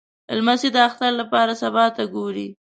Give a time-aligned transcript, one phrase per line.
[0.37, 2.47] لمسی د اختر لپاره سبا ته ګوري.